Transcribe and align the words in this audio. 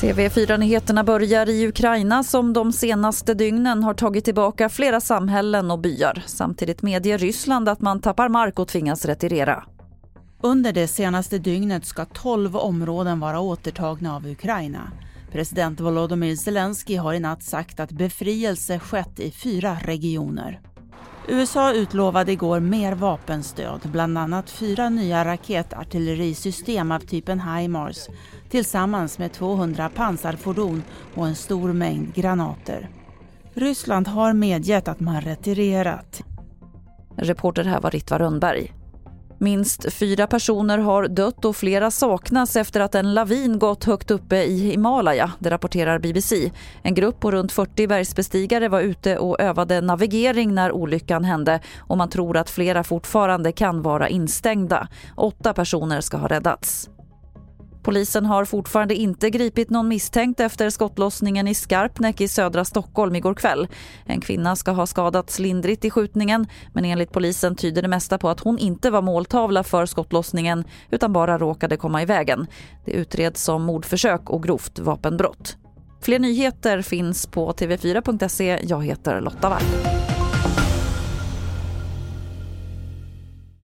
TV4-nyheterna 0.00 1.04
börjar 1.04 1.48
i 1.48 1.66
Ukraina 1.68 2.22
som 2.22 2.52
de 2.52 2.72
senaste 2.72 3.34
dygnen 3.34 3.82
har 3.82 3.94
tagit 3.94 4.24
tillbaka 4.24 4.68
flera 4.68 5.00
samhällen 5.00 5.70
och 5.70 5.78
byar. 5.78 6.22
Samtidigt 6.26 6.82
medger 6.82 7.18
Ryssland 7.18 7.68
att 7.68 7.80
man 7.80 8.00
tappar 8.00 8.28
mark 8.28 8.58
och 8.58 8.68
tvingas 8.68 9.04
retirera. 9.04 9.64
Under 10.42 10.72
det 10.72 10.88
senaste 10.88 11.38
dygnet 11.38 11.86
ska 11.86 12.04
12 12.04 12.56
områden 12.56 13.20
vara 13.20 13.40
återtagna 13.40 14.16
av 14.16 14.26
Ukraina. 14.26 14.92
President 15.32 15.80
Volodymyr 15.80 16.36
Zelensky 16.36 16.96
har 16.96 17.14
i 17.14 17.20
natt 17.20 17.42
sagt 17.42 17.80
att 17.80 17.92
befrielse 17.92 18.78
skett 18.78 19.20
i 19.20 19.30
fyra 19.30 19.76
regioner. 19.84 20.60
USA 21.28 21.72
utlovade 21.72 22.32
igår 22.32 22.60
mer 22.60 22.92
vapenstöd, 22.92 23.80
bland 23.92 24.18
annat 24.18 24.50
fyra 24.50 24.88
nya 24.88 25.24
raketartillerisystem 25.24 26.92
av 26.92 26.98
typen 26.98 27.40
HIMARS 27.40 28.08
tillsammans 28.50 29.18
med 29.18 29.32
200 29.32 29.90
pansarfordon 29.94 30.82
och 31.14 31.26
en 31.26 31.34
stor 31.34 31.72
mängd 31.72 32.14
granater. 32.14 32.88
Ryssland 33.54 34.08
har 34.08 34.32
medgett 34.32 34.88
att 34.88 35.00
man 35.00 35.20
retirerat. 35.20 36.22
Reporter 37.16 37.64
här 37.64 37.80
var 37.80 37.90
Ritva 37.90 38.18
Rönnberg. 38.18 38.75
Minst 39.38 39.92
fyra 39.92 40.26
personer 40.26 40.78
har 40.78 41.08
dött 41.08 41.44
och 41.44 41.56
flera 41.56 41.90
saknas 41.90 42.56
efter 42.56 42.80
att 42.80 42.94
en 42.94 43.14
lavin 43.14 43.58
gått 43.58 43.84
högt 43.84 44.10
uppe 44.10 44.36
i 44.36 44.58
Himalaya, 44.58 45.32
det 45.38 45.50
rapporterar 45.50 45.98
BBC. 45.98 46.52
En 46.82 46.94
grupp 46.94 47.20
på 47.20 47.30
runt 47.30 47.52
40 47.52 47.86
bergsbestigare 47.86 48.68
var 48.68 48.80
ute 48.80 49.18
och 49.18 49.40
övade 49.40 49.80
navigering 49.80 50.54
när 50.54 50.72
olyckan 50.72 51.24
hände 51.24 51.60
och 51.78 51.96
man 51.96 52.10
tror 52.10 52.36
att 52.36 52.50
flera 52.50 52.84
fortfarande 52.84 53.52
kan 53.52 53.82
vara 53.82 54.08
instängda. 54.08 54.88
Åtta 55.16 55.54
personer 55.54 56.00
ska 56.00 56.16
ha 56.16 56.28
räddats. 56.28 56.90
Polisen 57.86 58.26
har 58.26 58.44
fortfarande 58.44 58.94
inte 58.94 59.30
gripit 59.30 59.70
någon 59.70 59.88
misstänkt 59.88 60.40
efter 60.40 60.70
skottlossningen 60.70 61.48
i 61.48 61.54
Skarpnäck 61.54 62.20
i 62.20 62.28
södra 62.28 62.64
Stockholm 62.64 63.16
igår 63.16 63.34
kväll. 63.34 63.68
En 64.04 64.20
kvinna 64.20 64.56
ska 64.56 64.70
ha 64.70 64.86
skadats 64.86 65.38
lindrigt 65.38 65.84
i 65.84 65.90
skjutningen 65.90 66.46
men 66.72 66.84
enligt 66.84 67.12
polisen 67.12 67.56
tyder 67.56 67.82
det 67.82 67.88
mesta 67.88 68.18
på 68.18 68.28
att 68.28 68.40
hon 68.40 68.58
inte 68.58 68.90
var 68.90 69.02
måltavla 69.02 69.64
för 69.64 69.86
skottlossningen 69.86 70.64
utan 70.90 71.12
bara 71.12 71.38
råkade 71.38 71.76
komma 71.76 72.02
i 72.02 72.04
vägen. 72.04 72.46
Det 72.84 72.92
utreds 72.92 73.42
som 73.42 73.62
mordförsök 73.62 74.30
och 74.30 74.42
grovt 74.42 74.78
vapenbrott. 74.78 75.56
Fler 76.02 76.18
nyheter 76.18 76.82
finns 76.82 77.26
på 77.26 77.52
tv4.se. 77.52 78.58
Jag 78.62 78.84
heter 78.84 79.20
Lotta 79.20 79.48
Wall. 79.48 79.62